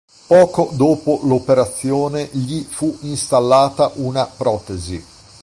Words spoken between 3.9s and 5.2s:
una protesi.